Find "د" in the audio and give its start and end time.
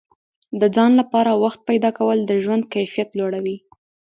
0.59-0.63, 2.25-2.31